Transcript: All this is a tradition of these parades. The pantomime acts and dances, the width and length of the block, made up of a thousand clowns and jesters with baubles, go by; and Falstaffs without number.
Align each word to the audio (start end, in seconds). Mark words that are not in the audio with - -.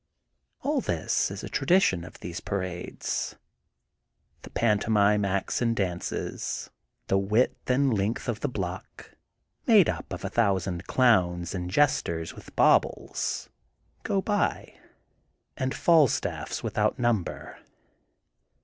All 0.61 0.81
this 0.81 1.29
is 1.29 1.43
a 1.43 1.47
tradition 1.47 2.03
of 2.03 2.21
these 2.21 2.39
parades. 2.39 3.35
The 4.41 4.49
pantomime 4.49 5.23
acts 5.23 5.61
and 5.61 5.75
dances, 5.75 6.71
the 7.05 7.19
width 7.19 7.69
and 7.69 7.95
length 7.95 8.27
of 8.27 8.39
the 8.39 8.47
block, 8.49 9.15
made 9.67 9.89
up 9.89 10.11
of 10.11 10.25
a 10.25 10.29
thousand 10.29 10.87
clowns 10.87 11.53
and 11.53 11.69
jesters 11.69 12.33
with 12.33 12.55
baubles, 12.55 13.49
go 14.01 14.23
by; 14.23 14.73
and 15.55 15.71
Falstaffs 15.71 16.63
without 16.63 16.97
number. 16.97 17.59